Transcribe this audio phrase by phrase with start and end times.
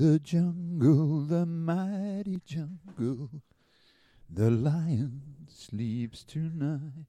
[0.00, 3.28] the jungle, the mighty jungle.
[4.30, 7.04] The lion sleeps tonight.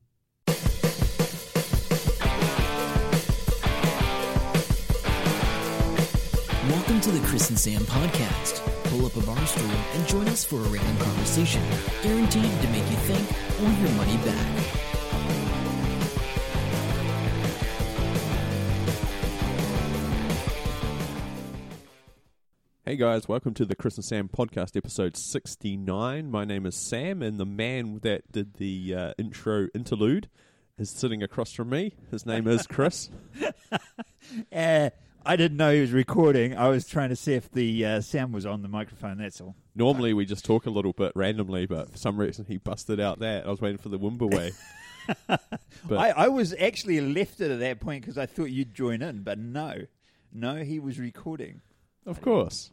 [6.68, 8.60] Welcome to the Chris and Sam podcast.
[8.90, 11.64] Pull up a bar stool and join us for a random conversation,
[12.04, 13.26] guaranteed to make you think
[13.62, 15.01] or your money back.
[22.92, 26.30] Hey guys, welcome to the Chris and Sam podcast, episode 69.
[26.30, 30.28] My name is Sam, and the man that did the uh, intro interlude
[30.78, 31.94] is sitting across from me.
[32.12, 33.10] His name is Chris.
[34.54, 34.90] Uh,
[35.26, 36.58] I didn't know he was recording.
[36.58, 39.56] I was trying to see if the uh, sound was on the microphone, that's all.
[39.74, 43.20] Normally we just talk a little bit randomly, but for some reason he busted out
[43.20, 43.48] that.
[43.48, 44.52] I was waiting for the Wimba way.
[45.88, 49.02] But- I, I was actually left it at that point because I thought you'd join
[49.02, 49.76] in, but no.
[50.34, 51.62] No, he was recording.
[52.06, 52.72] Of course.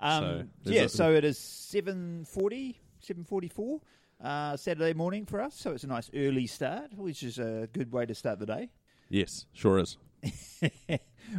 [0.00, 2.76] Um, So, yeah, so it is 7.40,
[3.06, 3.80] 7.44
[4.22, 5.54] uh, Saturday morning for us.
[5.54, 8.70] So it's a nice early start, which is a good way to start the day.
[9.08, 9.96] Yes, sure is.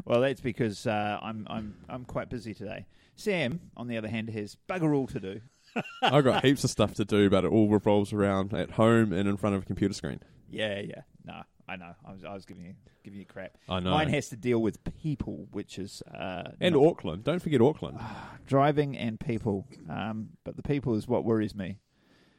[0.06, 2.86] well, that's because uh, I'm, I'm, I'm quite busy today.
[3.16, 5.42] Sam, on the other hand, has bugger all to do.
[6.02, 9.28] I've got heaps of stuff to do, but it all revolves around at home and
[9.28, 10.20] in front of a computer screen.
[10.50, 11.02] Yeah, yeah.
[11.24, 11.94] No, I know.
[12.06, 13.58] I was, I was giving you giving you crap.
[13.70, 13.92] I know.
[13.92, 17.24] Mine has to deal with people, which is uh, And not- Auckland.
[17.24, 17.98] Don't forget Auckland.
[18.46, 19.68] driving and people.
[19.90, 21.78] Um, but the people is what worries me,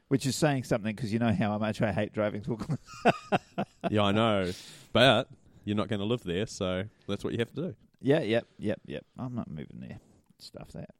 [0.08, 2.78] which is saying something because you know how I much I hate driving to Auckland.
[3.90, 4.50] yeah, I know.
[4.92, 5.28] But
[5.64, 7.74] you're not going to live there, so that's what you have to do.
[8.00, 9.04] yeah, yep, yep, yep.
[9.18, 9.98] I'm not moving there.
[10.38, 10.90] Stuff that.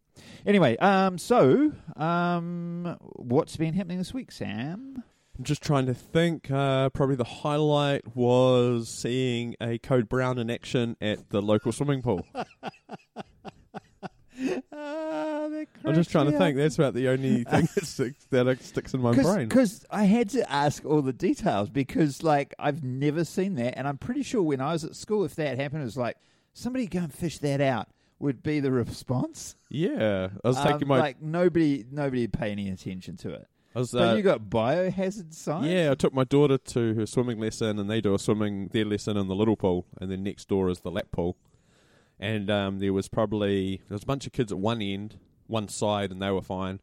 [0.47, 5.03] Anyway, um, so um, what's been happening this week, Sam?
[5.39, 6.51] I'm just trying to think.
[6.51, 12.03] Uh, probably the highlight was seeing a Code Brown in action at the local swimming
[12.03, 12.27] pool.
[14.73, 16.57] Ah, that I'm just cracks trying to me think.
[16.57, 16.63] up.
[16.63, 19.49] That's about the only thing that sticks, that sticks in my brain.
[19.49, 23.87] Because I had to ask all the details because, like, I've never seen that, and
[23.87, 26.17] I'm pretty sure when I was at school, if that happened, it was like
[26.55, 29.55] somebody go and fish that out would be the response.
[29.69, 30.99] Yeah, I was Um, taking my.
[30.99, 33.47] like nobody, nobody would pay any attention to it.
[33.75, 35.67] Was, but uh, you got biohazard signs.
[35.67, 38.85] yeah, I took my daughter to her swimming lesson, and they do a swimming their
[38.85, 41.37] lesson in the little pool, and then next door is the lap pool.
[42.21, 45.69] And um, there was probably there was a bunch of kids at one end, one
[45.69, 46.81] side, and they were fine.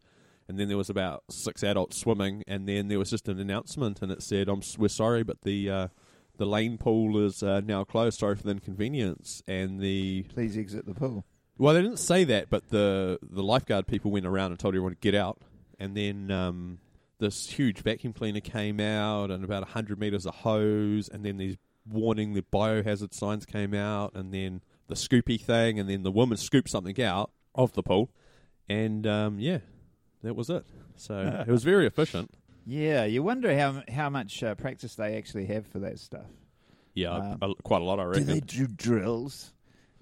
[0.48, 4.02] And then there was about six adults swimming, and then there was just an announcement,
[4.02, 5.88] and it said, "I'm we're sorry, but the uh,
[6.38, 8.20] the lane pool is uh, now closed.
[8.20, 11.24] Sorry for the inconvenience." And the Please exit the pool.
[11.60, 14.94] well, they didn't say that, but the the lifeguard people went around and told everyone
[14.94, 15.40] to get out.
[15.80, 16.80] And then um,
[17.20, 21.58] this huge vacuum cleaner came out, and about hundred meters of hose, and then these
[21.90, 26.38] warning the biohazard signs came out, and then the scoopy thing, and then the woman
[26.38, 28.12] scooped something out of the pool,
[28.68, 29.60] and um, yeah,
[30.24, 30.66] that was it.
[30.96, 32.32] So it was very efficient.
[32.66, 36.28] Yeah, you wonder how how much uh, practice they actually have for that stuff.
[36.94, 38.26] Yeah, Um, quite a lot, I reckon.
[38.26, 39.54] Do they do drills?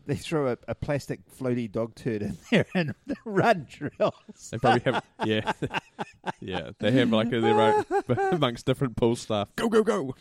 [0.07, 2.95] They throw a, a plastic floaty dog turd in there and
[3.25, 4.13] run drills.
[4.49, 5.51] They probably have, yeah,
[6.39, 6.69] yeah.
[6.79, 7.85] They have like a, their own
[8.31, 9.49] amongst different pool staff.
[9.57, 10.15] Go, go, go!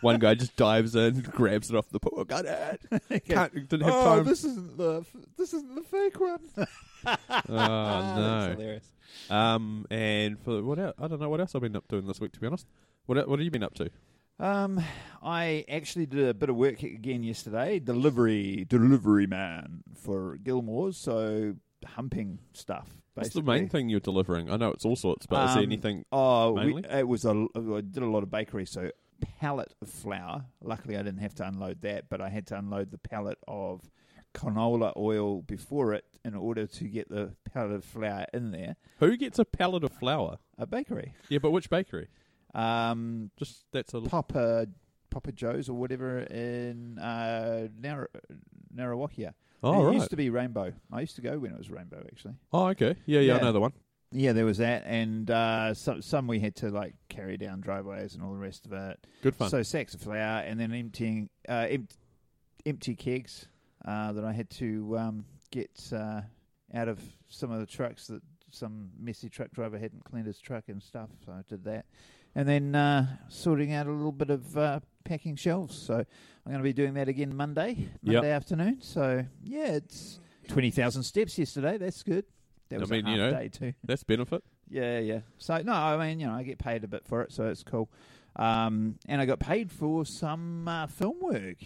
[0.00, 2.24] One guy just dives in, grabs it off the pool.
[2.24, 3.24] Got it.
[3.28, 4.24] Can't, didn't have oh, time.
[4.24, 5.04] this isn't the
[5.36, 6.40] this isn't the fake one.
[6.56, 6.66] oh
[7.06, 8.48] That's no.
[8.50, 8.92] hilarious.
[9.30, 10.94] Um, and for what else?
[11.00, 12.32] I don't know what else I've been up doing this week.
[12.32, 12.66] To be honest,
[13.06, 13.90] what what have you been up to?
[14.40, 14.80] Um,
[15.22, 17.78] I actually did a bit of work again yesterday.
[17.80, 20.94] Delivery, delivery man for Gilmours.
[20.96, 21.54] So
[21.84, 22.88] humping stuff.
[23.14, 24.48] What's the main thing you're delivering?
[24.48, 26.04] I know it's all sorts, but is there Um, anything?
[26.12, 27.46] Oh, we, it was a.
[27.56, 28.92] I did a lot of bakery, so
[29.40, 30.44] pallet of flour.
[30.62, 33.82] Luckily, I didn't have to unload that, but I had to unload the pallet of
[34.34, 38.76] canola oil before it in order to get the pallet of flour in there.
[39.00, 40.38] Who gets a pallet of flour?
[40.56, 42.06] A bakery, Yeah, but which bakery?
[42.54, 44.66] Um, Just that's a Papa
[45.10, 48.10] Papa Joe's or whatever in uh, Nar-
[49.62, 49.94] oh it right.
[49.94, 50.72] used to be Rainbow.
[50.92, 52.34] I used to go when it was Rainbow, actually.
[52.52, 52.96] oh okay.
[53.06, 53.72] Yeah, yeah, I know the one.
[54.10, 58.14] Yeah, there was that, and uh, some some we had to like carry down driveways
[58.14, 59.06] and all the rest of it.
[59.22, 59.50] Good fun.
[59.50, 61.88] So sacks of flour, and then emptying uh, em-
[62.64, 63.48] empty kegs
[63.84, 66.22] uh, that I had to um, get uh,
[66.72, 70.64] out of some of the trucks that some messy truck driver hadn't cleaned his truck
[70.68, 71.10] and stuff.
[71.26, 71.84] So I did that,
[72.38, 75.76] and then uh, sorting out a little bit of uh, packing shelves.
[75.76, 76.06] So I'm
[76.46, 78.78] going to be doing that again Monday, Monday afternoon.
[78.80, 81.78] So yeah, it's twenty thousand steps yesterday.
[81.78, 82.24] That's good.
[82.68, 83.72] That I mean, a you know, day too.
[83.82, 84.44] That's benefit.
[84.70, 85.20] Yeah, yeah.
[85.38, 87.64] So no, I mean, you know, I get paid a bit for it, so it's
[87.64, 87.90] cool.
[88.36, 91.56] Um, and I got paid for some uh, film work.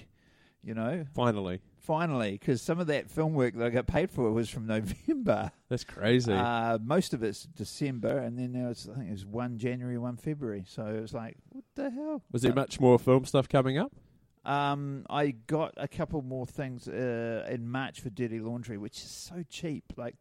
[0.64, 4.30] You know, Finally, finally, because some of that film work that I got paid for
[4.30, 5.50] was from November.
[5.68, 6.32] That's crazy.
[6.32, 9.98] Uh, most of it's December, and then there was I think it was one January,
[9.98, 10.64] one February.
[10.68, 12.22] So it was like, what the hell?
[12.30, 13.92] Was there But, much more film stuff coming up?
[14.44, 19.10] Um, I got a couple more things uh, in March for Dirty Laundry, which is
[19.10, 19.92] so cheap.
[19.96, 20.14] Like,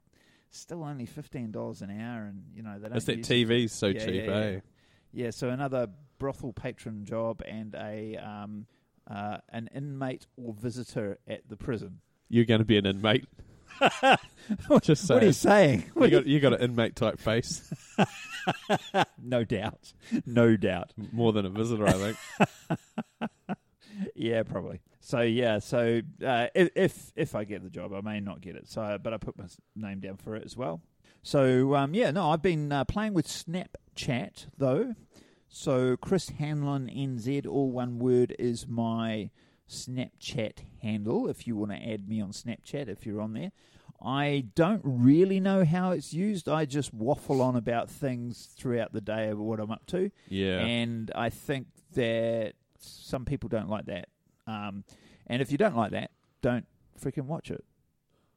[0.49, 2.97] still only fifteen dollars an hour, and you know they don't.
[2.97, 3.21] Is that.
[3.21, 4.51] TV's so Yeah, cheap, yeah, eh?
[4.51, 4.59] yeah.
[5.13, 5.87] Yeah, so another
[6.19, 8.65] brothel patron job and a um,
[9.09, 12.01] uh, an inmate or visitor at the prison.
[12.29, 13.25] You're going to be an inmate.
[14.81, 15.33] Just What are you saying.
[15.33, 15.83] saying?
[15.95, 17.71] You got, you got an inmate type face.
[19.21, 19.93] no doubt,
[20.25, 20.93] no doubt.
[21.11, 22.17] More than a visitor, I think.
[24.15, 24.81] Yeah, probably.
[24.99, 28.55] So yeah, so uh, if, if if I get the job, I may not get
[28.55, 28.67] it.
[28.67, 29.45] So, but I put my
[29.75, 30.81] name down for it as well.
[31.21, 34.95] So um, yeah, no, I've been uh, playing with Snapchat though.
[35.53, 39.29] So Chris Hanlon NZ, all one word, is my
[39.69, 41.27] Snapchat handle.
[41.27, 43.51] If you want to add me on Snapchat, if you're on there.
[44.03, 46.47] I don't really know how it's used.
[46.47, 50.09] I just waffle on about things throughout the day of what I'm up to.
[50.29, 50.59] Yeah.
[50.59, 54.07] And I think that some people don't like that.
[54.47, 54.85] Um,
[55.27, 56.11] and if you don't like that,
[56.41, 56.65] don't
[56.99, 57.63] freaking watch it.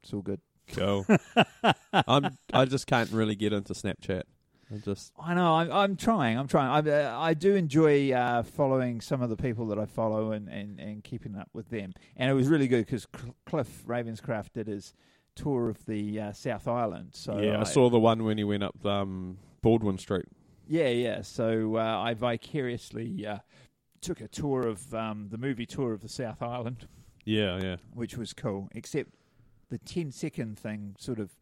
[0.03, 0.41] It's all good.
[0.69, 1.07] Cool.
[1.93, 2.37] I'm.
[2.53, 4.23] I just can't really get into Snapchat.
[4.75, 5.13] I just.
[5.19, 5.55] I know.
[5.55, 6.39] I'm, I'm trying.
[6.39, 6.89] I'm trying.
[6.89, 10.49] I, uh, I do enjoy uh, following some of the people that I follow and,
[10.49, 11.95] and, and keeping up with them.
[12.17, 13.07] And it was really good because
[13.47, 14.95] Cliff Ravenscraft did his
[15.37, 17.11] tour of the uh, South Island.
[17.13, 20.27] So yeah, I saw the one when he went up um, Baldwin Street.
[20.67, 21.23] Yeah, yeah.
[21.23, 23.39] So uh, I vicariously uh,
[24.01, 26.89] took a tour of um, the movie tour of the South Island.
[27.25, 27.77] Yeah, yeah.
[27.95, 28.69] which was cool.
[28.75, 29.11] Except
[29.71, 31.37] the 10 second thing sort of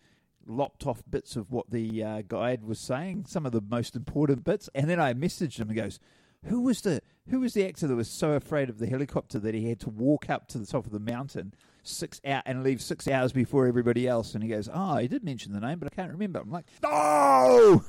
[0.46, 4.44] lopped off bits of what the uh, guide was saying, some of the most important
[4.44, 4.68] bits.
[4.74, 5.98] And then I messaged him and goes,
[6.46, 7.00] "Who was the
[7.30, 9.90] who was the actor that was so afraid of the helicopter that he had to
[9.90, 11.54] walk up to the top of the mountain
[11.84, 15.24] six out and leave six hours before everybody else?" And he goes, "Oh, he did
[15.24, 17.84] mention the name, but I can't remember." I'm like, "No,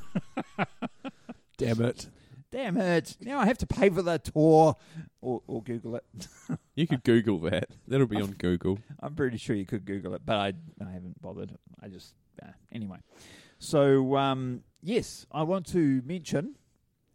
[1.58, 2.10] Damn it.
[2.52, 3.16] damn it!
[3.22, 4.76] Now I have to pay for the tour
[5.22, 6.04] or, or Google it."
[6.76, 7.68] You could Google that.
[7.88, 8.80] That'll be on Google.
[9.00, 10.54] I'm pretty sure you could Google it, but I
[10.84, 11.56] I haven't bothered.
[11.80, 12.98] I just uh, anyway.
[13.60, 16.56] So um, yes, I want to mention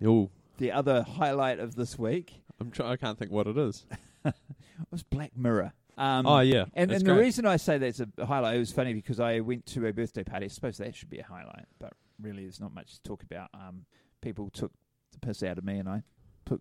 [0.05, 3.87] Oh, the other highlight of this week I'm try- I can't think what it is.
[4.81, 5.73] It was Black Mirror.
[5.97, 7.25] Um, oh yeah, and, that's and the great.
[7.25, 10.23] reason I say that's a highlight, it was funny because I went to a birthday
[10.23, 10.45] party.
[10.45, 13.49] I suppose that should be a highlight, but really, there's not much to talk about.
[13.53, 13.87] Um,
[14.21, 14.71] people took
[15.11, 16.03] the piss out of me, and I
[16.47, 16.61] took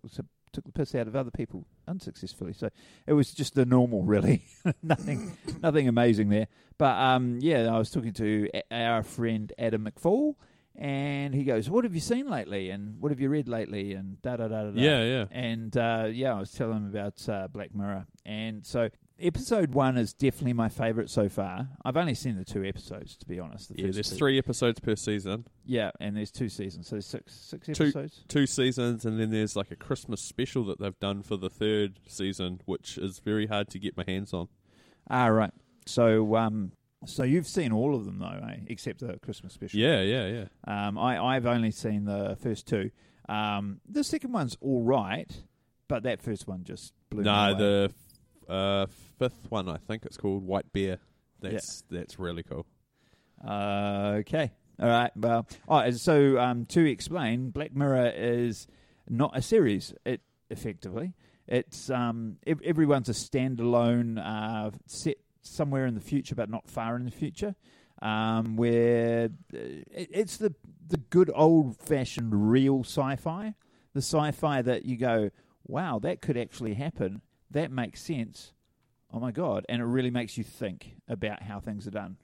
[0.52, 2.52] took the piss out of other people unsuccessfully.
[2.52, 2.70] So
[3.06, 4.42] it was just the normal, really.
[4.82, 6.48] nothing, nothing amazing there.
[6.78, 10.34] But um, yeah, I was talking to a- our friend Adam McFall,
[10.80, 12.70] and he goes, "What have you seen lately?
[12.70, 13.92] And what have you read lately?
[13.94, 15.24] And da da da da." da." yeah, yeah.
[15.30, 18.06] And uh, yeah, I was telling him about uh, Black Mirror.
[18.24, 18.88] And so
[19.20, 21.68] episode one is definitely my favourite so far.
[21.84, 23.70] I've only seen the two episodes, to be honest.
[23.74, 24.16] The Yeah, there's two.
[24.16, 27.72] three episodes per season, Yeah, and there's two seasons, so there's six six Two.
[27.84, 28.24] episodes.
[28.28, 31.98] two seasons, and then there's like a Christmas special that they've done for the third
[32.06, 34.46] season, which is very hard to get my hands on.
[35.10, 35.52] Ah, right.
[35.86, 36.72] So um,
[37.06, 38.56] so you've seen all of them though, eh?
[38.66, 39.78] Except the Christmas special.
[39.78, 40.26] Yeah, yeah,
[40.66, 40.86] yeah.
[40.88, 42.90] Um, I I've only seen the first two.
[43.28, 45.30] Um, the second one's all right,
[45.86, 47.58] but that first one just blew me No, away.
[47.58, 48.86] the uh,
[49.18, 50.98] fifth one I think it's called White Bear.
[51.40, 52.66] That's that's really cool.
[53.46, 54.50] Uh, okay.
[54.80, 55.10] All right.
[55.16, 58.66] Well, all right, so um, to explain, Black Mirror is
[59.08, 59.92] not a series.
[60.04, 61.14] It effectively,
[61.46, 65.16] it's um, ev- everyone's a standalone uh, set
[65.48, 67.54] somewhere in the future, but not far in the future.
[68.00, 70.54] Um, where uh, it, it's the
[70.86, 73.54] the good old fashioned real sci-fi,
[73.92, 75.30] the sci-fi that you go,
[75.66, 77.22] wow, that could actually happen.
[77.50, 78.52] That makes sense.
[79.12, 79.64] Oh my god!
[79.68, 82.18] And it really makes you think about how things are done.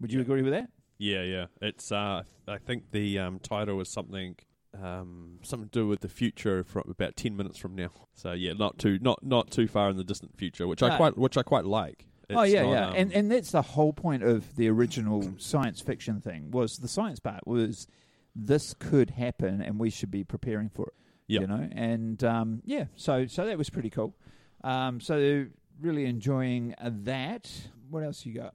[0.00, 0.70] Would you agree with that?
[0.96, 1.46] Yeah, yeah.
[1.60, 4.36] It's uh, I think the um, title is something
[4.80, 7.90] um, something to do with the future from about ten minutes from now.
[8.14, 11.18] So yeah, not too not not too far in the distant future, which I quite
[11.18, 12.06] which I quite like.
[12.36, 15.80] Oh yeah, not, yeah, um, and and that's the whole point of the original science
[15.80, 17.86] fiction thing was the science part was
[18.34, 20.94] this could happen and we should be preparing for it.
[21.28, 21.40] Yep.
[21.40, 24.16] You know, and um, yeah, so so that was pretty cool.
[24.64, 25.46] Um, so
[25.80, 27.50] really enjoying that.
[27.88, 28.54] What else you got?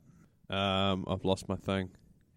[0.49, 1.89] um, I've lost my thing.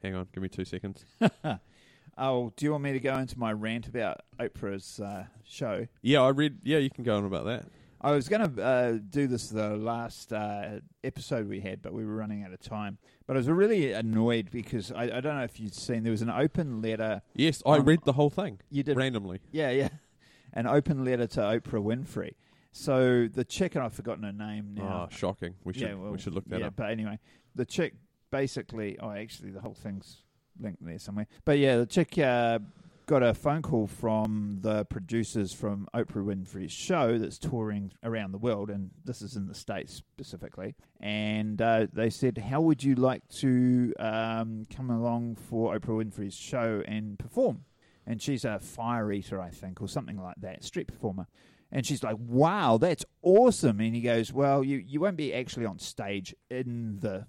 [0.03, 1.05] Hang on, give me two seconds.
[2.19, 5.87] oh, do you want me to go into my rant about Oprah's uh, show?
[6.03, 6.59] Yeah, I read.
[6.63, 7.65] Yeah, you can go on about that.
[8.01, 12.05] I was going to uh, do this the last uh, episode we had, but we
[12.07, 12.99] were running out of time.
[13.27, 16.23] But I was really annoyed because I, I don't know if you'd seen there was
[16.23, 17.23] an open letter.
[17.35, 19.41] Yes, I Um, read the whole thing You did, randomly.
[19.51, 19.89] yeah, yeah,
[20.53, 22.35] an open letter to Oprah Winfrey,
[22.71, 25.09] So the chick, and I've forgotten her name now.
[25.11, 25.55] Oh, shocking.
[25.65, 26.77] We should yeah, well, we should look that yeah, up.
[26.77, 27.19] but anyway,
[27.57, 27.95] the chick
[28.31, 28.97] basically.
[29.01, 30.23] Oh, actually, the whole thing's
[30.61, 31.27] linked there somewhere.
[31.45, 32.61] But yeah, the chick uh,
[33.09, 38.39] got a phone call from the producers from Oprah Winfrey's show that's touring around the
[38.39, 40.75] world, and this is in the states specifically.
[41.01, 46.37] And uh, they said, "How would you like to um, come along for Oprah Winfrey's
[46.37, 47.65] show and perform?"
[48.07, 51.29] And she's a fire eater, I think, or something like that, street performer.
[51.73, 55.65] And she's like, "Wow, that's awesome!" And he goes, "Well, you you won't be actually
[55.65, 57.27] on stage in the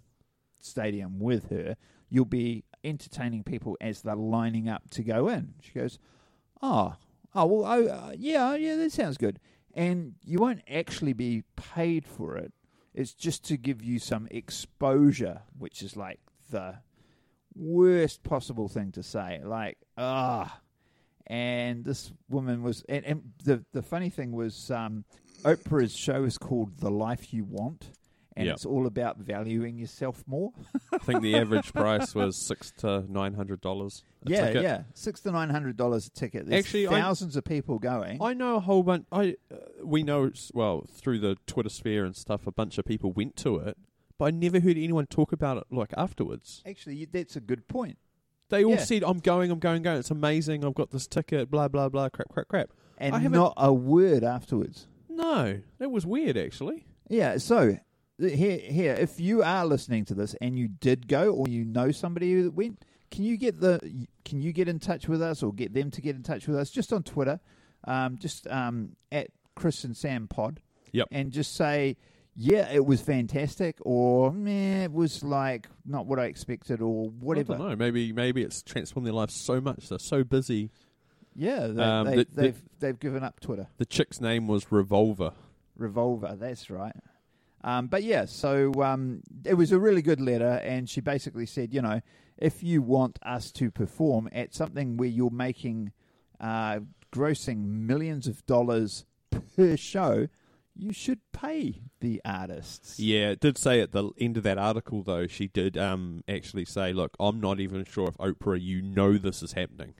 [0.59, 1.77] stadium with her.
[2.09, 6.00] You'll be entertaining people as they're lining up to go in." She goes,
[6.62, 6.95] "Oh,
[7.36, 9.39] oh, well, oh, uh, yeah, yeah, that sounds good."
[9.74, 12.53] And you won't actually be paid for it.
[12.93, 16.19] It's just to give you some exposure, which is like
[16.50, 16.79] the
[17.55, 19.41] worst possible thing to say.
[19.43, 20.59] Like, ah.
[21.27, 25.05] And this woman was, and, and the the funny thing was, um,
[25.43, 27.91] Oprah's show is called The Life You Want,
[28.39, 28.55] and Yep.
[28.55, 30.51] it's all about valuing yourself more.
[30.91, 34.03] I think the average price was six to nine hundred dollars.
[34.25, 34.63] yeah, ticket.
[34.63, 36.48] yeah, six to nine hundred dollars a ticket.
[36.48, 38.22] There's Actually, I- thousands of people going.
[38.22, 39.05] I know a whole bunch.
[39.12, 42.48] I uh, we know well through the Twitter sphere and stuff.
[42.48, 43.77] A bunch of people went to it,
[44.17, 46.63] but I never heard anyone talk about it like afterwards.
[46.65, 47.98] Actually, that's a good point.
[48.50, 48.77] They all Yeah.
[48.86, 50.00] said, "I'm going, I'm going, going.
[50.00, 50.65] It's amazing.
[50.65, 51.51] I've got this ticket.
[51.51, 52.10] Blah blah blah.
[52.10, 54.88] Crap, crap, crap." And I haven't- a word afterwards.
[55.10, 56.86] No, that was weird actually.
[57.10, 57.77] Yeah, so
[58.19, 61.91] here, here, if you are listening to this and you did go, or you know
[61.91, 63.79] somebody that went, can you get the,
[64.25, 66.57] can you get in touch with us, or get them to get in touch with
[66.57, 67.39] us, just on Twitter,
[67.85, 70.61] um, just um, at Chris and Sam Pod,
[70.91, 71.07] Yep.
[71.11, 71.97] and just say,
[72.35, 77.53] yeah, it was fantastic, or meh, it was like not what I expected, or whatever.
[77.53, 77.75] I don't know.
[77.75, 79.89] Maybe maybe it's transformed their life so much.
[79.89, 80.71] They're so busy.
[81.35, 83.67] Yeah, they, Um, they, the- the- they've they've given up Twitter.
[83.77, 85.33] The chick's name was Revolva.
[85.77, 86.95] Revolva, that's right.
[87.63, 91.74] Um, but yeah, so um, it was a really good letter, and she basically said,
[91.74, 92.01] you know,
[92.38, 95.92] if you want us to perform at something where you're making,
[96.39, 96.80] uh,
[97.12, 99.06] grossing millions of dollars
[99.58, 100.28] per show,
[100.75, 103.00] you should pay the artists.
[103.00, 105.28] Yeah, it did say at the end of that article though.
[105.28, 109.44] She did um actually say, "Look, I'm not even sure if Oprah, you know this
[109.44, 109.96] is happening."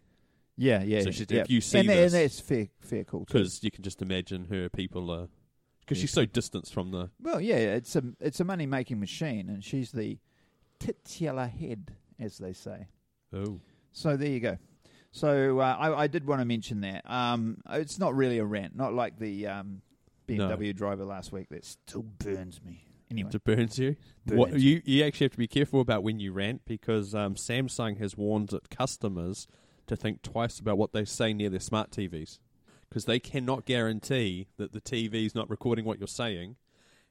[0.56, 1.02] yeah, yeah.
[1.02, 1.42] So she said, yeah.
[1.42, 4.46] if you see and, this- and that's fair, fair call because you can just imagine
[4.50, 5.28] her people are
[5.90, 9.50] because she's so distanced from the Well, yeah, it's a it's a money making machine,
[9.50, 10.20] and she's the
[10.80, 12.88] titular head, as they say.
[13.34, 13.60] oh
[13.92, 14.58] So there you go.
[15.12, 17.10] So uh, I, I did want to mention that.
[17.10, 19.82] Um, it's not really a rant, not like the um,
[20.28, 22.84] BMW driver last week that still burns me.
[23.10, 23.96] Anyway, it burns you.
[24.28, 24.38] Burns.
[24.38, 27.98] What you you actually have to be careful about when you rant because um, Samsung
[27.98, 29.48] has warned its customers
[29.88, 32.38] to think twice about what they say near their smart TVs
[32.90, 36.56] because they cannot guarantee that the TV is not recording what you're saying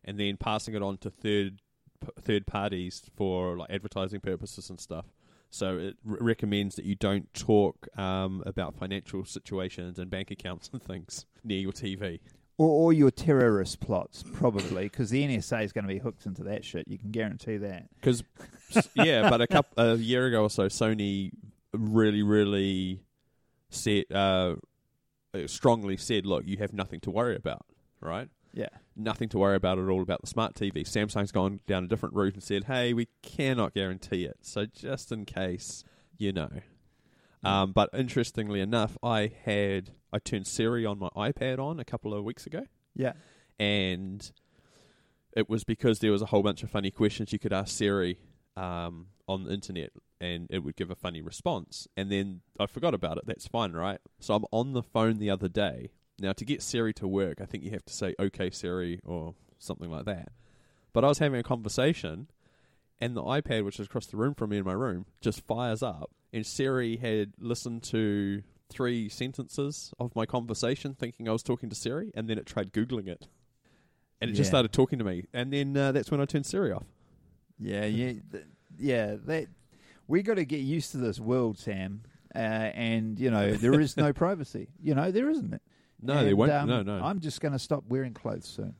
[0.04, 1.60] and then passing it on to third
[2.00, 5.06] p- third parties for like advertising purposes and stuff.
[5.50, 10.68] So it r- recommends that you don't talk um, about financial situations and bank accounts
[10.72, 12.20] and things near your TV.
[12.58, 16.42] or, or your terrorist plots, probably, because the NSA is going to be hooked into
[16.44, 16.86] that shit.
[16.88, 17.88] You can guarantee that.
[17.94, 18.22] Because
[18.94, 21.30] yeah, but a couple a year ago or so, Sony
[21.72, 23.00] really, really
[23.86, 24.54] uh, uh,
[25.46, 27.66] strongly said, "Look, you have nothing to worry about,
[28.00, 28.28] right?
[28.52, 28.68] Yeah.
[28.96, 32.14] Nothing to worry about at all about the smart TV." Samsung's gone down a different
[32.14, 35.84] route and said, "Hey, we cannot guarantee it, so just in case,
[36.16, 36.50] you know."
[37.44, 42.12] Um, but interestingly enough, I had I turned Siri on my iPad on a couple
[42.12, 42.66] of weeks ago
[42.96, 43.12] Yeah.
[43.60, 44.32] and
[45.36, 48.18] it was because there was a whole bunch of funny questions you could ask Siri
[48.56, 51.86] um, on the internet, and it would give a funny response.
[51.96, 53.24] And then I forgot about it.
[53.26, 54.00] That's fine, right?
[54.20, 55.90] So I'm on the phone the other day.
[56.18, 59.34] Now to get Siri to work, I think you have to say "Okay, Siri" or
[59.58, 60.32] something like that.
[60.92, 62.28] But I was having a conversation,
[63.00, 65.82] and the iPad, which is across the room from me in my room, just fires
[65.82, 71.68] up, and Siri had listened to three sentences of my conversation, thinking I was talking
[71.68, 73.28] to Siri, and then it tried googling it
[74.20, 75.26] and it just started talking to me.
[75.32, 76.86] And then uh, that's when I turned Siri off.
[77.58, 78.44] Yeah, yeah, th-
[78.78, 79.16] yeah.
[79.26, 79.46] That
[80.08, 82.02] we got to get used to this world, Sam.
[82.34, 84.68] Uh, and you know there is no privacy.
[84.82, 85.62] You know there isn't it.
[86.02, 86.50] No, And, they won't.
[86.50, 86.94] um, no, no.
[87.02, 88.74] I'm just going to stop wearing clothes soon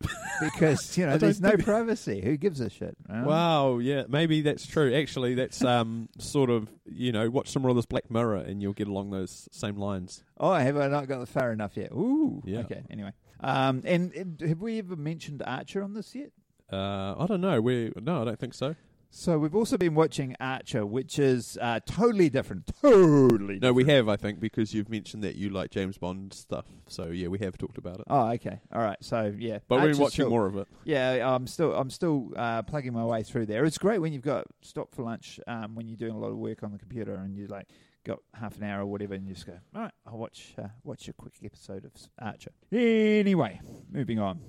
[0.40, 2.22] because you know there's no privacy.
[2.22, 2.96] Who gives a shit?
[3.08, 4.94] you wow, yeah, maybe that's true.
[4.94, 8.62] Actually, that's um sort of you know watch some more of this Black Mirror, and
[8.62, 10.24] you'll get along those same lines.
[10.38, 11.92] Oh, have I not got far enough yet?
[11.92, 12.42] Ooh.
[12.46, 12.60] Yeah.
[12.60, 12.82] Okay.
[12.90, 16.30] Anyway, um, and, and have we ever mentioned Archer on this yet?
[16.72, 17.60] Uh, I don't know.
[17.60, 18.74] We no, I don't think so.
[19.12, 22.70] So we've also been watching Archer, which is uh, totally different.
[22.80, 23.58] Totally.
[23.58, 26.66] No, we have, I think, because you've mentioned that you like James Bond stuff.
[26.86, 28.06] So yeah, we have talked about it.
[28.08, 28.60] Oh, okay.
[28.72, 28.96] All right.
[29.00, 30.30] So yeah, but we're watching cool.
[30.30, 30.68] more of it.
[30.84, 33.64] Yeah, I'm still I'm still uh, plugging my way through there.
[33.64, 36.36] It's great when you've got stop for lunch um, when you're doing a lot of
[36.36, 37.66] work on the computer and you like
[38.04, 40.68] got half an hour or whatever, and you just go, all right, I'll watch uh,
[40.84, 42.52] watch a quick episode of Archer.
[42.72, 44.40] Anyway, moving on.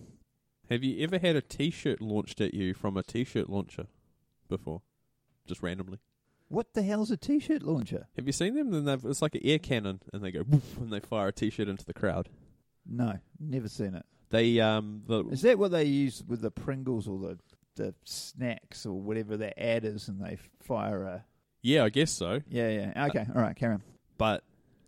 [0.69, 3.87] Have you ever had a T-shirt launched at you from a T-shirt launcher
[4.51, 4.81] before,
[5.47, 5.97] just randomly?
[6.49, 8.07] What the hell's a t-shirt launcher?
[8.17, 8.71] Have you seen them?
[8.71, 11.31] Then they've, it's like an air cannon, and they go woof, and they fire a
[11.31, 12.27] T-shirt into the crowd.
[12.85, 14.05] No, never seen it.
[14.31, 17.39] They um the Is that what they use with the Pringles or the
[17.75, 21.25] the snacks or whatever their ad is, and they fire a
[21.61, 22.41] yeah, I guess so.
[22.49, 23.83] yeah yeah okay all right carry on.
[24.17, 24.43] But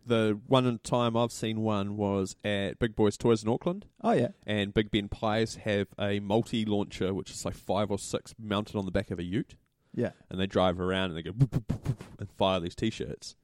[0.06, 4.30] the one time I've seen one was at Big Boys Toys in Auckland, Oh yeah
[4.46, 8.76] and Big Ben Pies have a multi launcher, which is like five or six mounted
[8.76, 9.56] on the back of a Ute.
[9.94, 13.36] yeah and they drive around and they go boop, boop, boop, and fire these t-shirts.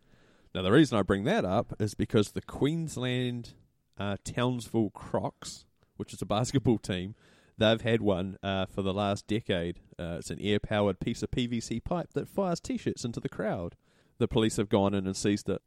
[0.53, 3.53] Now the reason I bring that up is because the Queensland
[3.97, 5.65] uh, Townsville Crocs,
[5.97, 7.15] which is a basketball team,
[7.57, 9.79] they've had one uh, for the last decade.
[9.99, 13.75] Uh, it's an air-powered piece of PVC pipe that fires t-shirts into the crowd.
[14.17, 15.61] The police have gone in and seized it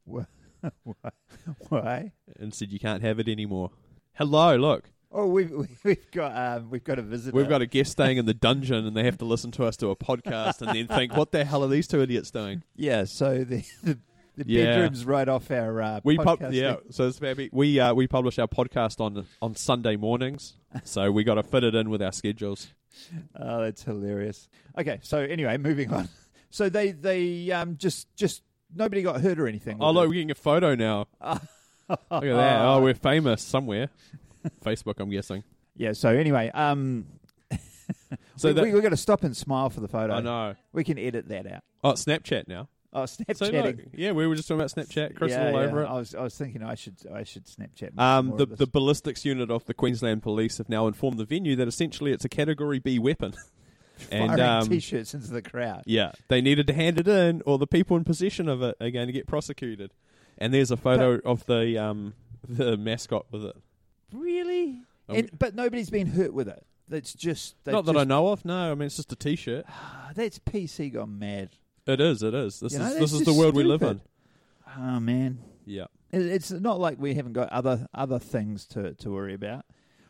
[0.84, 1.10] Wha-
[1.68, 2.12] why?
[2.38, 3.70] and said you can't have it anymore.
[4.14, 4.90] Hello, look.
[5.10, 5.52] Oh, we've
[5.84, 7.36] we've got um, we've got a visitor.
[7.36, 9.76] We've got a guest staying in the dungeon and they have to listen to us
[9.76, 12.62] do a podcast and then think, what the hell are these two idiots doing?
[12.76, 13.04] yeah.
[13.04, 13.98] So the the,
[14.36, 14.64] the Yeah.
[14.64, 18.06] bedroom's right off our uh, We pub- podcast yeah, so it's maybe we uh, we
[18.06, 20.54] publish our podcast on on Sunday mornings,
[20.84, 22.68] so we got to fit it in with our schedules.
[23.36, 24.48] Oh, that's hilarious.
[24.78, 26.08] Okay, so anyway, moving on.
[26.50, 28.42] So they they um just just
[28.74, 29.78] nobody got hurt or anything.
[29.80, 31.06] Oh look, we're getting a photo now.
[31.88, 32.60] Look at that.
[32.62, 33.90] Oh, we're famous somewhere.
[34.64, 35.44] Facebook, I'm guessing.
[35.76, 35.92] yeah.
[35.92, 37.06] So anyway, um,
[38.36, 40.14] So we, that- we, we're going to stop and smile for the photo.
[40.14, 40.54] I know.
[40.72, 41.62] We can edit that out.
[41.84, 42.68] Oh, Snapchat now.
[42.94, 43.88] Oh, So Snapchatting.
[43.94, 45.16] yeah, we were just talking about Snapchat.
[45.16, 45.58] Chris yeah, all yeah.
[45.66, 45.86] over it.
[45.86, 47.98] I was I was thinking I should I should Snapchat.
[47.98, 51.68] Um, the the ballistics unit of the Queensland Police have now informed the venue that
[51.68, 53.34] essentially it's a Category B weapon.
[54.10, 55.82] And firing um, t-shirts into the crowd.
[55.86, 58.90] Yeah, they needed to hand it in, or the people in possession of it are
[58.90, 59.92] going to get prosecuted.
[60.38, 62.14] And there's a photo of the um
[62.48, 63.56] the mascot with it.
[64.12, 64.80] Really?
[65.08, 66.64] Um, And, but nobody's been hurt with it.
[66.88, 68.44] That's just Not that I know of.
[68.44, 69.64] No, I mean it's just a T-shirt.
[70.14, 71.50] That's PC gone mad.
[71.86, 72.22] It is.
[72.22, 72.60] It is.
[72.60, 74.00] This You is that's this is the world we live in.
[74.78, 75.86] Oh man, Yeah.
[76.10, 79.64] It- it's not like we haven't got other other things to to worry about.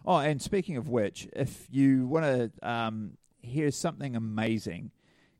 [0.05, 2.25] Oh, and speaking of which, if you want
[2.61, 4.91] to um, hear something amazing,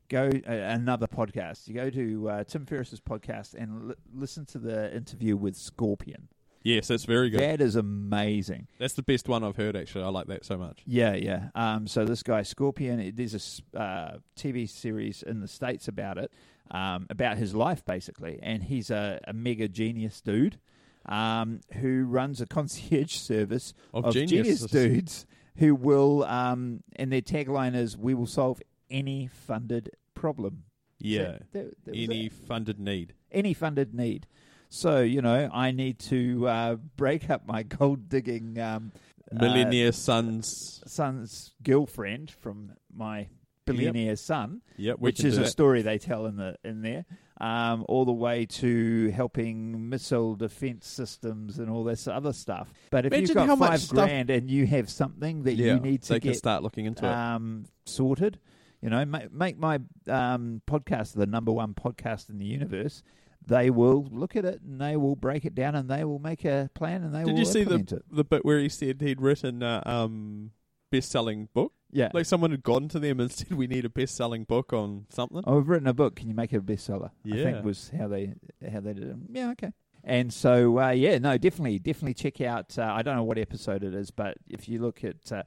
[0.09, 1.67] go uh, another podcast.
[1.67, 6.27] You go to uh, Tim Ferriss's podcast and li- listen to the interview with Scorpion.
[6.63, 7.41] Yes, that's very good.
[7.41, 8.67] That is amazing.
[8.79, 9.75] That's the best one I've heard.
[9.75, 10.81] Actually, I like that so much.
[10.85, 11.49] Yeah, yeah.
[11.55, 16.17] Um, so this guy Scorpion, it- there's a uh, TV series in the states about
[16.17, 16.31] it,
[16.71, 20.57] um, about his life basically, and he's a, a mega genius dude
[21.05, 25.25] um, who runs a concierge service Of, of, genius dudes
[25.57, 30.63] who will, um, and their tagline is, "We will solve any funded problem."
[30.99, 31.39] Yeah.
[31.51, 33.13] That- that- that Any funded need.
[33.31, 34.27] any funded need.
[34.69, 38.91] So you know, I need to uh, break up my gold digging um,
[39.31, 40.81] uh, Millionaire sons.
[40.87, 43.27] son's girlfriend from my
[43.65, 47.05] billionaire son, Yep, which is a story they tell in the in there,
[47.41, 52.71] um, all the way to helping missile defense systems and all this other stuff.
[52.91, 56.03] But if Imagine you've got five grand and you have something that yeah, you need
[56.03, 57.11] to get start looking into it.
[57.11, 58.39] um, sorted,
[58.81, 63.01] you know, make, make my um, podcast the number one podcast in the universe.
[63.45, 66.45] They will look at it and they will break it down and they will make
[66.45, 67.91] a plan and they Did will you see the it.
[68.09, 70.51] the bit where he said he'd written a um,
[70.91, 71.73] best-selling book?
[71.93, 72.09] Yeah.
[72.13, 75.43] Like someone had gone to them and said, "We need a best-selling book on something."
[75.45, 76.15] Oh, I've written a book.
[76.15, 77.09] Can you make it a bestseller?
[77.09, 77.43] I Yeah.
[77.43, 78.33] think was how they
[78.71, 79.15] how they did it.
[79.31, 79.71] Yeah, okay.
[80.03, 82.77] And so uh, yeah, no, definitely, definitely check out.
[82.77, 85.43] Uh, I don't know what episode it is, but if you look at uh,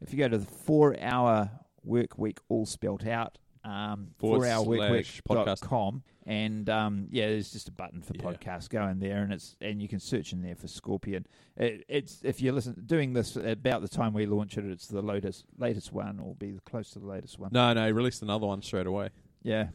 [0.00, 1.50] if you go to the four hour
[1.84, 6.68] work week all spelt out um, Forward four hour work slash week dot com and
[6.70, 8.22] um, yeah, there's just a button for Yeah.
[8.22, 8.70] podcast.
[8.70, 11.26] Go in there and it's and you can search in there for Scorpion.
[11.56, 15.02] It, it's if you listen doing this about the time we launch it, it's the
[15.02, 17.50] latest latest one or be close to the latest one.
[17.52, 19.10] No, no, he released another one straight away
[19.42, 19.68] Yeah.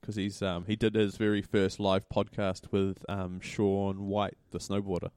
[0.00, 4.58] because he's um, he did his very first live podcast with um, Shaun White, the
[4.58, 5.10] snowboarder.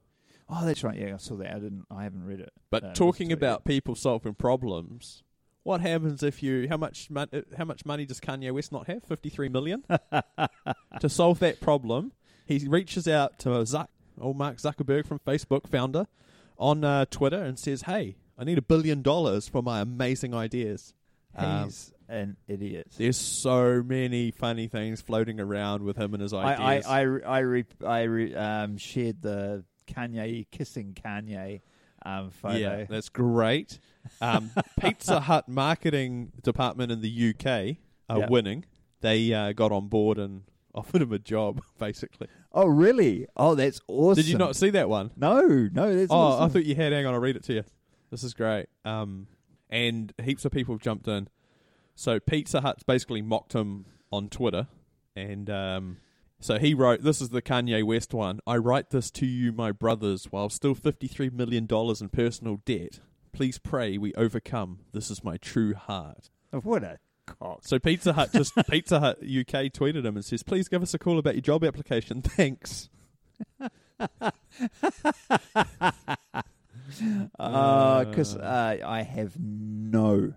[0.52, 0.98] Oh, that's right.
[0.98, 1.50] Yeah, I saw that.
[1.54, 1.84] I didn't.
[1.92, 2.50] I haven't read it.
[2.72, 5.22] But Uh, talking about people solving problems,
[5.62, 8.86] what happens if you how much mon- uh, how much money does Kanye West not
[8.86, 9.04] have?
[9.04, 9.84] Fifty three million
[11.00, 12.12] to solve that problem.
[12.46, 13.88] He reaches out to Zuck,
[14.20, 16.06] old Mark Zuckerberg from Facebook, founder,
[16.58, 20.94] on uh, Twitter and says, "Hey, I need a billion dollars for my amazing ideas."
[21.36, 22.88] Um, He's an idiot.
[22.96, 26.86] There's so many funny things floating around with him and his I ideas.
[26.86, 31.60] I I re- I, re- I re- um, shared the Kanye kissing Kanye
[32.04, 32.56] um, photo.
[32.56, 33.78] Yeah, that's great.
[34.20, 37.76] Um, Pizza Hut marketing department in the UK
[38.08, 38.28] are Yeah.
[38.28, 38.64] winning.
[39.00, 40.42] They uh, got on board and
[40.74, 42.28] offered him a job, basically.
[42.52, 43.26] Oh really?
[43.36, 44.22] Oh, that's awesome.
[44.22, 45.10] Did you not see that one?
[45.16, 45.40] No,
[45.72, 45.94] no.
[45.94, 46.44] That's Oh, awesome.
[46.44, 46.92] I thought you had.
[46.92, 47.64] Hang on, I'll read it to you.
[48.10, 48.66] This is great.
[48.84, 49.26] Um,
[49.68, 51.28] and heaps of people have jumped in.
[51.94, 54.66] So Pizza Hut's basically mocked him on Twitter,
[55.14, 55.98] and um,
[56.40, 58.40] so he wrote, "This is the Kanye West one.
[58.46, 63.00] I write this to you, my brothers, while still fifty-three million dollars in personal debt.
[63.32, 64.80] Please pray we overcome.
[64.92, 67.60] This is my true heart." Oh, what a cock.
[67.62, 70.98] So Pizza Hut just Pizza Hut UK tweeted him and says, "Please give us a
[70.98, 72.22] call about your job application.
[72.22, 72.88] Thanks."
[77.38, 80.34] Because uh, I have no,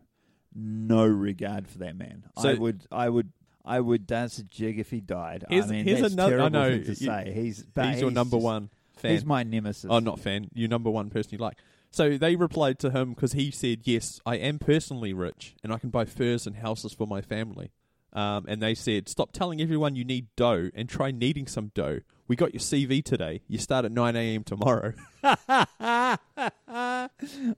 [0.56, 2.26] no regard for that man.
[2.40, 3.32] So- I would, I would,
[3.66, 5.46] I would dance a jig if he died.
[5.50, 7.32] Here's- I mean, here's that's another- I know, thing to you- say.
[7.34, 9.12] He's, but He's your number just- one fan.
[9.12, 9.90] He's my nemesis.
[9.90, 10.50] Oh, not fan.
[10.54, 11.58] You number one person you like.
[11.92, 15.78] So they replied to him because he said, "Yes, I am personally rich, and I
[15.78, 17.72] can buy furs and houses for my family."
[18.14, 22.00] Um, and they said, "Stop telling everyone you need dough and try needing some dough.
[22.28, 23.42] We got your CV today.
[23.48, 24.44] You start at nine a.m.
[24.44, 24.94] tomorrow."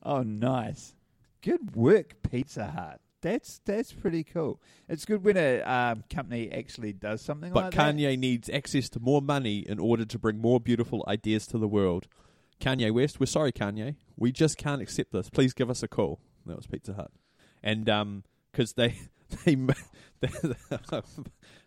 [0.03, 0.93] oh, nice.
[1.41, 2.99] Good work, Pizza Hut.
[3.25, 4.61] That's that's pretty cool.
[4.87, 7.95] It's good when a um, company actually does something but like that.
[7.95, 11.67] Kanye needs access to more money in order to bring more beautiful ideas to the
[11.67, 12.05] world.
[12.61, 13.95] Kanye West, we're sorry, Kanye.
[14.15, 15.31] We just can't accept this.
[15.31, 16.19] Please give us a call.
[16.45, 17.09] That was Pizza Hut,
[17.63, 18.95] and um, because they
[19.43, 19.55] they
[20.21, 20.29] they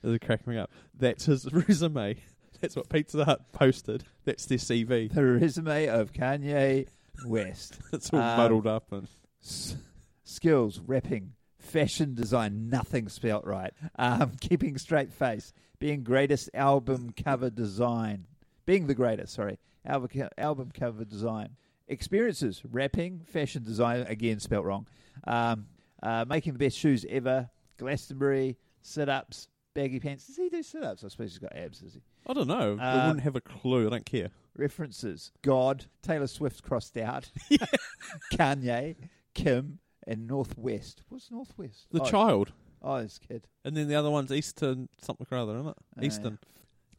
[0.03, 0.71] they're cracking me up.
[0.97, 2.19] That's his resume.
[2.61, 4.05] That's what Pizza Hut posted.
[4.25, 5.13] That's their CV.
[5.13, 6.87] The resume of Kanye
[7.27, 7.81] West.
[7.93, 9.09] It's all Um, muddled up and
[9.43, 9.77] S-
[10.23, 11.33] skills, rapping,
[11.69, 13.73] fashion design, nothing spelt right.
[13.99, 18.27] Um, keeping straight face, being greatest album cover design,
[18.67, 21.51] being the greatest, sorry, album, album cover design.
[21.87, 24.87] Experiences, rapping, fashion design, again spelt wrong.
[25.25, 25.67] Um,
[26.03, 30.27] uh, making the best shoes ever, Glastonbury, sit ups, baggy pants.
[30.27, 31.03] Does he do sit ups?
[31.05, 32.01] I suppose he's got abs, does he?
[32.27, 32.77] I don't know.
[32.81, 33.87] I Um, wouldn't have a clue.
[33.87, 34.29] I don't care.
[34.57, 37.31] References God, Taylor Swift crossed out,
[38.33, 38.97] Kanye,
[39.35, 39.79] Kim,
[40.09, 41.03] and Northwest.
[41.09, 41.87] What's Northwest?
[41.93, 43.47] The oh, child, Oh, this kid.
[43.65, 45.77] and then the other one's Eastern something or other, isn't it?
[45.97, 46.39] Uh, Eastern.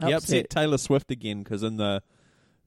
[0.06, 2.02] He upset Taylor Swift again because in the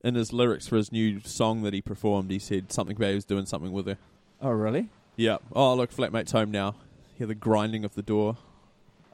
[0.05, 3.15] in his lyrics for his new song that he performed, he said something about he
[3.15, 3.97] was doing something with her.
[4.41, 4.91] Oh, really?
[5.17, 5.39] Yeah.
[5.55, 6.75] Oh, look, flatmate's home now.
[7.17, 8.37] Hear the grinding of the door.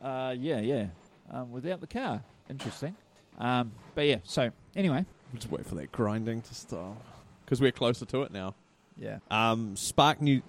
[0.02, 0.86] Uh, yeah, yeah.
[1.30, 2.22] Um, without the car.
[2.48, 2.96] Interesting.
[3.38, 5.04] Um, but yeah, so anyway.
[5.32, 6.96] We'll just wait for that grinding to stop
[7.44, 8.54] because we're closer to it now.
[8.96, 9.18] Yeah.
[9.30, 10.42] Um, Spark New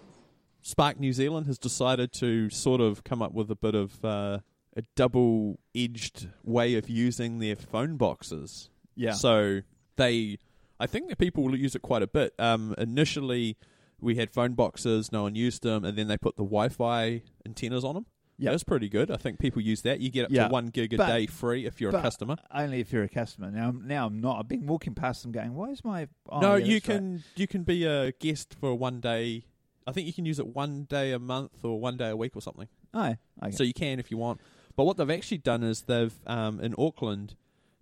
[0.69, 4.38] Spark New Zealand has decided to sort of come up with a bit of uh,
[4.77, 8.69] a double-edged way of using their phone boxes.
[8.95, 9.13] Yeah.
[9.13, 9.62] So
[9.95, 10.38] they,
[10.79, 12.34] I think that people will use it quite a bit.
[12.38, 13.58] Um, initially,
[13.99, 17.84] we had phone boxes, no one used them, and then they put the Wi-Fi antennas
[17.84, 18.05] on them.
[18.38, 18.51] Yeah.
[18.51, 19.12] that's pretty good.
[19.12, 19.99] I think people use that.
[19.99, 20.47] You get up Yeah.
[20.47, 22.38] to one gig a But- day free if you're a customer.
[22.53, 23.51] Only if you're a customer.
[23.51, 24.39] Now, now I'm not.
[24.39, 26.08] I've been walking past them going, why is my.
[26.29, 26.95] Oh, no, yeah, you that's right.
[26.95, 29.43] can you can be a guest for one day.
[29.89, 32.36] I think you can use it one day a month or one day a week
[32.36, 32.67] or something.
[32.93, 33.52] Oh, okay.
[33.52, 34.39] So you can if you want.
[34.75, 37.36] But what they've actually done is they've um, in Auckland,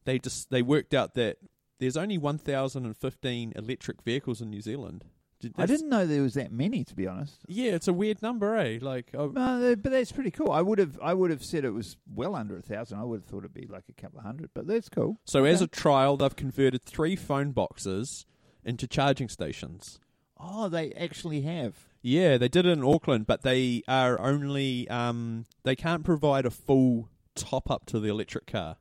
[0.06, 1.38] they just they worked out that
[1.80, 5.06] there's only 1,015 electric vehicles in New Zealand.
[5.40, 7.42] Did- I didn't know there was that many, to be honest.
[7.48, 8.80] Yeah, it's a weird number, eh?
[8.82, 10.52] Like, oh, No, but that's pretty cool.
[10.52, 12.98] I would have, I would have said it was well under a thousand.
[12.98, 15.20] I would have thought it'd be like a couple of hundred, but that's cool.
[15.26, 18.26] so as a trial, they've converted three phone boxes
[18.64, 20.00] into charging stations.
[20.40, 21.76] Oh, they actually have.
[22.08, 26.50] Yeah, they did it in Auckland, but they are only um, they can't provide a
[26.50, 28.78] full top up to the electric car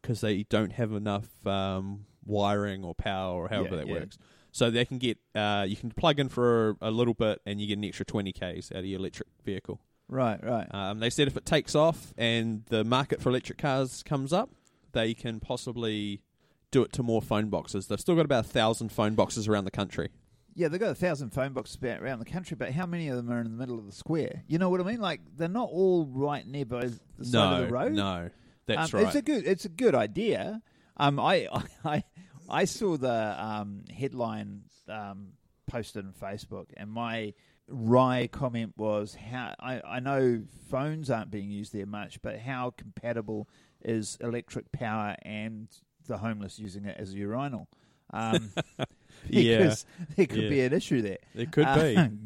[0.00, 3.92] because they don't have enough um, wiring or power or however Yeah, that yeah.
[3.92, 4.18] works.
[4.52, 7.66] So they can get uh, you can plug in for a, little bit and you
[7.66, 9.78] get an extra twenty k's out of your electric vehicle.
[10.08, 10.66] Right, right.
[10.72, 14.48] Um, they said if it takes off and the market for electric cars comes up,
[14.92, 16.22] they can possibly
[16.70, 17.88] do it to more phone boxes.
[17.88, 20.08] They've still got about a thousand phone boxes around the country.
[20.54, 23.16] Yeah, they've got a thousand phone boxes about around the country, but how many of
[23.16, 24.42] them are in the middle of the square?
[24.48, 25.00] You know what I mean?
[25.00, 27.92] Like they're not all right near by the side no, of the road.
[27.92, 28.30] no,
[28.66, 29.06] that's um, right.
[29.06, 30.62] It's a good, it's a good idea.
[30.96, 31.48] Um, I,
[31.84, 32.04] I,
[32.48, 35.32] I saw the um, headline um,
[35.66, 37.32] posted on Facebook, and my
[37.68, 42.74] wry comment was how I, I know phones aren't being used there much, but how
[42.76, 43.48] compatible
[43.82, 45.68] is electric power and
[46.06, 47.68] the homeless using it as a urinal?
[48.12, 48.50] Um,
[49.28, 49.58] Yeah.
[49.58, 50.48] because there could Yeah.
[50.50, 51.18] be an issue there.
[51.34, 51.96] It could Uh, be.
[51.96, 52.20] um,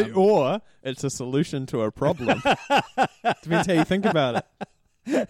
[0.00, 2.40] It- or it's a solution to a problem.
[3.42, 4.44] Depends how you think about
[5.06, 5.28] it.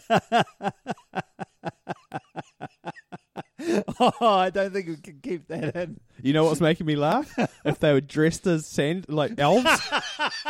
[3.99, 6.01] oh, I don't think we can keep that in.
[6.22, 7.33] You know what's making me laugh?
[7.64, 9.68] if they were dressed as sand like elves.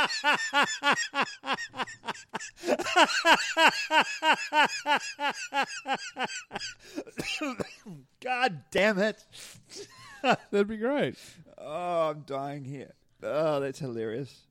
[8.23, 9.25] God damn it!
[10.23, 11.17] That'd be great.
[11.59, 12.93] Oh, I'm dying here.
[13.23, 14.47] Oh, that's hilarious.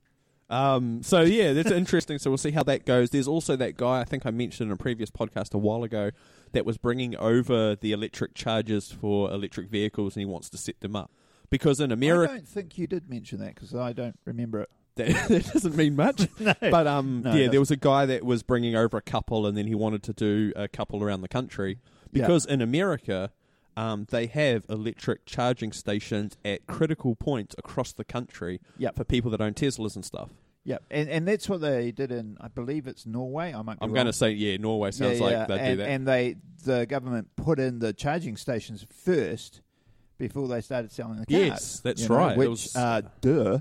[0.50, 2.20] Um, so yeah, that's interesting.
[2.20, 3.10] So we'll see how that goes.
[3.10, 6.12] There's also that guy I think I mentioned in a previous podcast a while ago
[6.52, 10.80] that was bringing over the electric chargers for electric vehicles, and he wants to set
[10.82, 11.12] them up
[11.50, 14.70] because in America, I don't think you did mention that because I don't remember it.
[14.96, 16.28] That, that doesn't mean much.
[16.60, 19.58] But um, No, yeah, there was a guy that was bringing over a couple, and
[19.58, 21.80] then he wanted to do a couple around the country
[22.12, 22.24] Yeah.
[22.24, 23.32] because in America.
[23.78, 28.96] Um, they have electric charging stations at critical points across the country Yep.
[28.96, 30.30] for people that own Teslas and stuff.
[30.64, 33.54] Yep, and and that's what they did in, I believe it's Norway.
[33.54, 33.78] I might.
[33.78, 35.90] Be I'm going to say, yeah, Norway sounds yeah, like they and, do that.
[35.90, 39.60] And they, the government put in the charging stations first
[40.18, 41.42] before they started selling the cars.
[41.48, 42.32] Yes, that's you know, right.
[42.32, 43.60] It Which, was- uh, duh,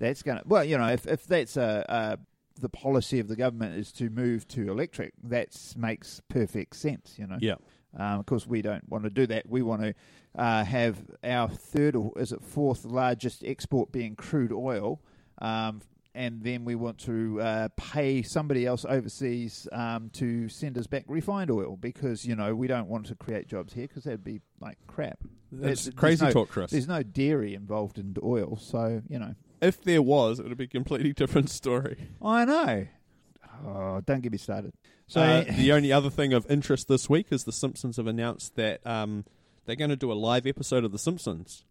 [0.00, 0.44] that's going to.
[0.46, 2.16] Well, you know, if if that's a, uh
[2.60, 7.14] the policy of the government is to move to electric, that makes perfect sense.
[7.18, 7.38] You know.
[7.40, 7.54] yeah.
[7.96, 9.48] Um, of course, we don't want to do that.
[9.48, 9.94] We want to
[10.36, 15.00] uh, have our third or is it fourth largest export being crude oil,
[15.38, 15.80] um,
[16.14, 21.04] and then we want to uh, pay somebody else overseas um, to send us back
[21.08, 24.40] refined oil because you know we don't want to create jobs here because that'd be
[24.60, 25.18] like crap.
[25.50, 26.70] That's There's- crazy no, talk, Chris.
[26.70, 29.34] There's no dairy involved in oil, so you know.
[29.60, 32.08] If there was, it would be a completely different story.
[32.22, 32.86] I know.
[33.66, 34.72] Oh, don't get me started.
[35.06, 38.56] So uh, the only other thing of interest this week is The Simpsons have announced
[38.56, 39.24] that um,
[39.66, 41.64] they're going to do a live episode of The Simpsons.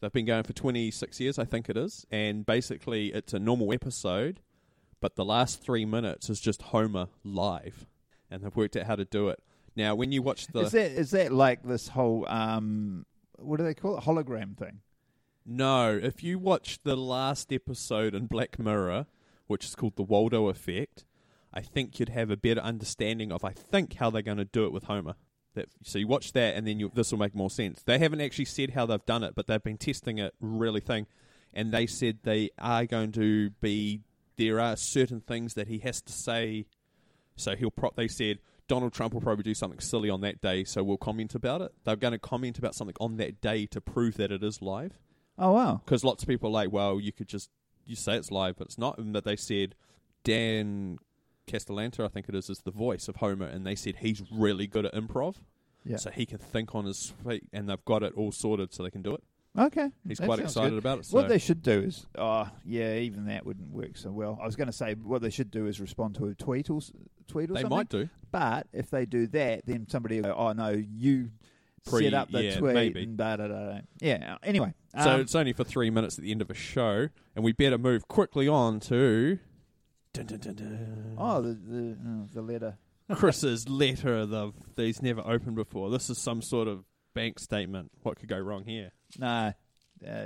[0.00, 3.72] They've been going for 26 years, I think it is, and basically it's a normal
[3.72, 4.40] episode,
[5.00, 7.86] but the last three minutes is just Homer live,
[8.30, 9.42] and they've worked out how to do it.
[9.76, 13.06] Now, when you watch the is that is that like this whole um,
[13.38, 14.80] what do they call it hologram thing?
[15.46, 19.06] No, if you watch the last episode in Black Mirror,
[19.46, 21.04] which is called The Waldo Effect,
[21.52, 24.64] I think you'd have a better understanding of, I think, how they're going to do
[24.64, 25.16] it with Homer.
[25.54, 27.82] That, so you watch that, and then you, this will make more sense.
[27.82, 31.06] They haven't actually said how they've done it, but they've been testing it really thing,
[31.52, 34.00] and they said they are going to be.
[34.36, 36.64] There are certain things that he has to say.
[37.36, 37.70] So he'll.
[37.70, 40.96] Pro- they said Donald Trump will probably do something silly on that day, so we'll
[40.96, 41.72] comment about it.
[41.84, 44.98] They're going to comment about something on that day to prove that it is live
[45.38, 45.80] Oh wow!
[45.84, 47.50] because lots of people are like, well, you could just
[47.86, 48.98] you say it's live, but it's not.
[48.98, 49.74] And that they said
[50.22, 50.98] Dan
[51.46, 54.66] Castellaneta, I think it is, is the voice of Homer, and they said he's really
[54.66, 55.36] good at improv,
[55.84, 55.96] Yeah.
[55.98, 58.90] so he can think on his feet, and they've got it all sorted so they
[58.90, 59.22] can do it.
[59.56, 59.90] Okay.
[60.08, 60.78] He's That quite excited good.
[60.78, 61.04] about it.
[61.06, 61.16] So.
[61.18, 64.38] What they should do is, oh yeah, even that wouldn't work so well.
[64.42, 66.80] I was going to say what they should do is respond to a tweet or
[67.28, 67.76] tweet or they something.
[67.76, 68.08] might do.
[68.32, 71.30] But if they do that, then somebody will go, oh no, you
[71.86, 73.02] Pre- set up the yeah, tweet maybe.
[73.02, 73.72] and da da da.
[73.72, 73.78] da.
[74.00, 74.36] Yeah.
[74.42, 77.44] Anyway, So um, it's only for three minutes at the end of a show, and
[77.44, 79.38] we better move quickly on to
[80.14, 81.14] dun, dun, dun.
[81.18, 82.78] oh the the, oh, the letter.
[83.12, 85.90] Chris's letter that he's never opened before.
[85.90, 87.90] This is some sort of bank statement.
[88.02, 88.92] What could go wrong here?
[89.18, 89.52] No,
[90.08, 90.24] uh,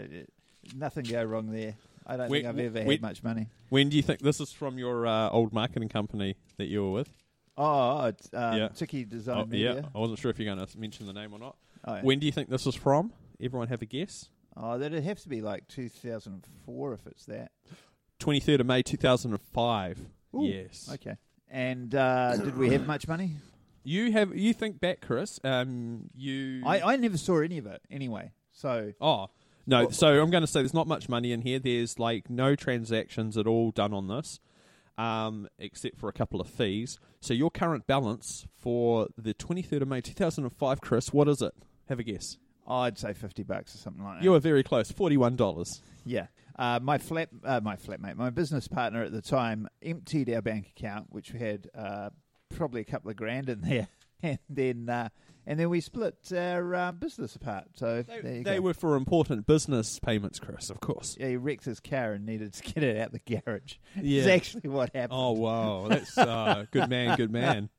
[0.77, 1.75] nothing go wrong there.
[2.07, 3.49] I don't When- think I've ever when- had much money.
[3.69, 6.93] When do you think this is from your uh, old marketing company that you were
[6.93, 7.11] with?
[7.59, 8.69] Oh, it's um, Yeah.
[8.69, 9.75] Tiki Design Oh, Media.
[9.75, 11.57] yeah, I wasn't sure if you're going to mention the name or not.
[11.85, 12.03] Oh, yeah.
[12.03, 13.13] When do you think this is from?
[13.41, 14.29] Everyone have a guess.
[14.57, 17.51] oh, that'd have to be like 2004 if it's that.
[18.21, 20.01] 23rd of May 2005.
[20.35, 20.91] Ooh, yes.
[20.95, 21.17] Okay.
[21.51, 23.37] And uh, did we have much money?
[23.85, 25.41] You have you think back, Chris?
[25.45, 28.33] Um, you I, I never saw any of it anyway.
[28.53, 29.29] So Oh.
[29.67, 31.59] No, so I'm going to say there's not much money in here.
[31.59, 34.41] There's like no transactions at all done on this,
[34.99, 36.99] um, except for a couple of fees.
[37.21, 41.55] So your current balance for the 23rd of May 2005, Chris, what is it?
[41.89, 42.37] Have a guess.
[42.67, 44.25] I'd say 50 bucks or something like that.
[44.25, 45.81] You were very close, $41.
[46.05, 46.27] Yeah.
[46.59, 50.73] Uh, my flat, uh, my flatmate, my business partner at the time emptied our bank
[50.77, 52.11] account, which we had uh,
[52.55, 53.89] probably a couple of grand in there,
[54.23, 55.09] and then uh,
[55.49, 57.69] and then we split our uh, business apart.
[57.73, 61.17] So They, there you they were for important business payments, Chris, of course.
[61.19, 63.77] Yeah, he wrecked his car and needed to get it out the garage.
[63.97, 64.19] Yeah.
[64.21, 65.19] It's actually what happened.
[65.19, 65.87] Oh, wow.
[65.89, 67.71] That's uh, good man, good man.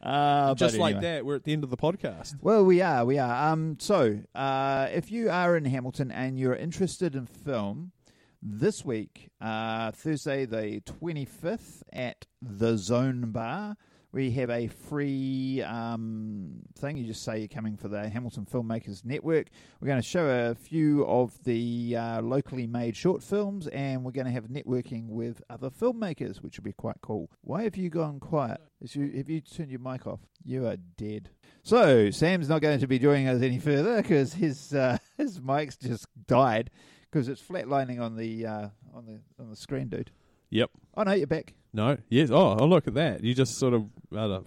[0.00, 2.36] Uh, Just but like that, we're at the end of the podcast.
[2.40, 3.52] Well, we are, we are.
[3.52, 7.90] Um, so, uh, if you are in Hamilton and you're interested in film,
[8.40, 13.76] this week, uh, Thursday the 25th at the Zone Bar,
[14.12, 16.96] we have a free um, thing.
[16.96, 19.48] You just say you're coming for the Hamilton Filmmakers Network.
[19.80, 24.10] We're going to show a few of the uh, locally made short films, and we're
[24.10, 27.30] going to have networking with other filmmakers, which will be quite cool.
[27.42, 28.60] Why have you gone quiet?
[28.80, 30.20] Is you, have you turned your mic off?
[30.44, 31.30] You are dead.
[31.62, 35.76] So Sam's not going to be joining us any further because his uh, his mic's
[35.76, 36.70] just died
[37.10, 40.10] because it's flatlining on the uh, on the on the screen, dude.
[40.50, 40.70] Yep.
[40.96, 41.54] Oh no, you're back.
[41.72, 41.96] No.
[42.08, 42.30] Yes.
[42.30, 43.22] Oh, oh, look at that.
[43.24, 43.86] You just sort of.
[44.12, 44.46] Don't-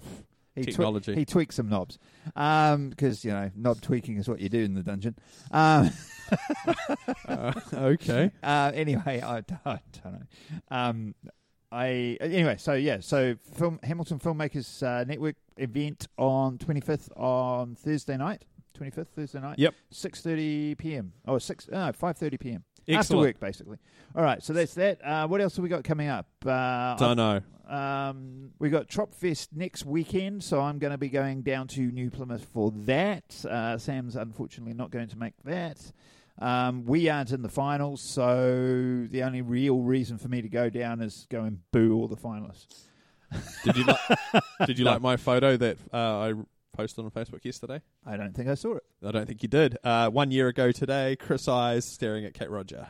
[0.55, 1.15] He twe- Technology.
[1.15, 1.97] he tweaks some knobs
[2.35, 5.15] Um, because you know knob tweaking is what you do in the dungeon.
[5.51, 5.89] Um,
[7.27, 8.31] uh, okay.
[8.43, 10.25] uh, anyway, I, don't- I don't know.
[10.69, 11.15] Um,
[11.71, 18.15] I anyway, so yeah, so film Hamilton Filmmakers uh, Network event on 25th on Thursday
[18.17, 18.45] night.
[18.79, 19.57] 25th Thursday night.
[19.59, 19.73] Yep.
[19.91, 21.13] 6:30 p.m.
[21.27, 22.63] Oh, six no, 5:30 p.m.
[22.83, 23.21] After Excellent.
[23.21, 23.77] work, basically.
[24.15, 25.03] All right, so that's that.
[25.03, 26.27] Uh, what else have we got coming up?
[26.45, 27.41] Uh, Don't know.
[27.67, 32.09] Um, we got Tropfest next weekend, so I'm going to be going down to New
[32.11, 33.45] Plymouth for that.
[33.45, 35.79] Uh, Sam's unfortunately not going to make that.
[36.39, 40.69] Um, we aren't in the finals, so the only real reason for me to go
[40.69, 42.83] down is go and boo all the finalists.
[43.63, 44.43] Did you like?
[44.65, 46.33] did you like my photo that uh, I
[46.73, 47.81] posted on Facebook yesterday?
[48.05, 48.83] I don't think I saw it.
[49.05, 49.77] I don't think you did.
[49.83, 52.87] Uh, one year ago today, Chris Eyes staring at Kate Roger.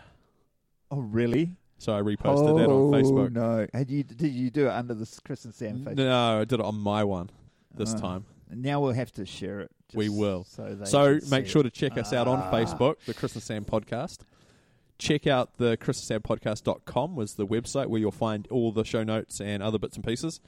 [0.90, 1.56] Oh, really?
[1.78, 3.32] So I reposted oh, that on Facebook.
[3.34, 3.68] no.
[3.74, 5.96] Had you, did you do it under the Chris and Sam face?
[5.98, 7.30] No, I did it on my one
[7.74, 8.00] this Oh.
[8.00, 8.26] time.
[8.50, 9.72] Now we'll have to share it.
[9.94, 10.44] We will.
[10.46, 11.64] So, So make sure it.
[11.66, 12.52] to check us out on Ah.
[12.52, 14.20] Facebook, the Chris and Sam podcast.
[15.00, 18.84] Check out the Chris and Sam podcast.com was the website where you'll find all the
[18.86, 20.40] show notes and other bits and pieces.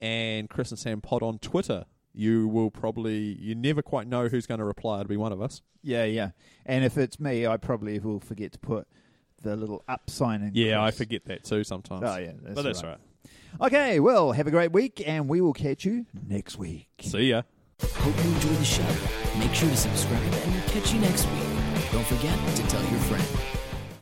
[0.00, 1.86] And Chris and Sam pod on Twitter.
[2.14, 5.00] You will probably you never quite know who's going to reply.
[5.00, 5.62] It'll be one of us.
[5.82, 6.30] Yeah, yeah.
[6.64, 8.86] And if it's me, I probably will forget to put
[9.42, 10.52] the little up sign in.
[10.54, 12.04] Yeah, I forget that too sometimes.
[12.04, 12.32] Oh, yeah.
[12.42, 13.00] That's but that's all all right.
[13.60, 16.88] Okay, well, have a great week, and we will catch you next week.
[17.00, 17.42] See ya.
[17.80, 18.86] Hope you enjoy the show.
[19.38, 21.90] Make sure to subscribe and we'll catch you next week.
[21.92, 23.63] Don't forget to tell your friend.